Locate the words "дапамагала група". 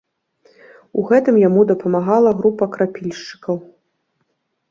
1.73-2.65